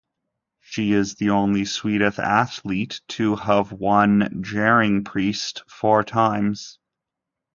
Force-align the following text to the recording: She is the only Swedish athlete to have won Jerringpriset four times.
She 0.61 0.93
is 0.93 1.13
the 1.13 1.29
only 1.29 1.63
Swedish 1.63 2.17
athlete 2.17 3.01
to 3.09 3.35
have 3.35 3.71
won 3.71 4.41
Jerringpriset 4.41 5.61
four 5.69 6.03
times. 6.03 6.79